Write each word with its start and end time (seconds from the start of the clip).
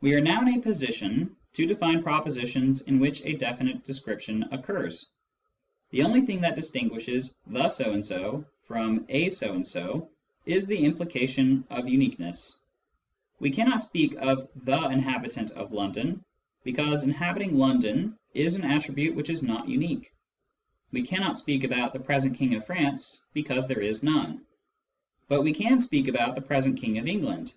We 0.00 0.14
are 0.14 0.20
now 0.22 0.40
in 0.46 0.54
a 0.56 0.62
position 0.62 1.36
to 1.52 1.66
define 1.66 2.02
propositions 2.02 2.80
in 2.80 2.98
which 2.98 3.22
a 3.26 3.34
definite 3.36 3.84
description 3.84 4.44
occurs. 4.44 5.10
The 5.90 6.00
only 6.04 6.22
thing 6.22 6.40
that 6.40 6.54
distinguishes." 6.54 7.36
the 7.46 7.68
so 7.68 7.92
and 7.92 8.02
so" 8.02 8.46
from" 8.66 9.04
a 9.10 9.28
so 9.28 9.52
and 9.54 9.66
so" 9.66 10.08
is 10.46 10.66
the 10.66 10.78
implication 10.82 11.66
of 11.68 11.86
uniqueness. 11.86 12.56
We 13.38 13.50
cannot 13.50 13.82
speak 13.82 14.14
of" 14.14 14.48
the 14.66 14.88
inhabitant 14.88 15.50
of 15.50 15.70
London," 15.70 16.24
because 16.64 17.04
inhabiting 17.04 17.58
London 17.58 18.16
is 18.32 18.56
an 18.56 18.64
attribute 18.64 19.14
which 19.14 19.28
is 19.28 19.42
not 19.42 19.68
unique. 19.68 20.14
We 20.92 21.02
cannot 21.02 21.36
speak 21.36 21.62
about" 21.62 21.92
the 21.92 22.00
present 22.00 22.38
King 22.38 22.54
of 22.54 22.64
France," 22.64 23.22
because 23.34 23.68
there 23.68 23.82
is 23.82 24.02
none; 24.02 24.46
but 25.28 25.42
we 25.42 25.52
can 25.52 25.78
speak 25.80 26.08
about" 26.08 26.34
the 26.36 26.40
present 26.40 26.78
King 26.80 26.96
of 26.96 27.06
England." 27.06 27.52